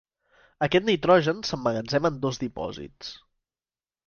[0.67, 3.13] Aquest nitrogen s'emmagatzema en dos dipòsits.